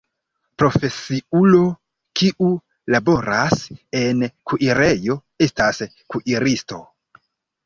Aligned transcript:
Profesiulo 0.61 1.59
kiu 2.21 2.47
laboras 2.95 3.61
en 4.01 4.25
kuirejo 4.53 5.19
estas 5.49 5.83
kuiristo. 6.15 6.83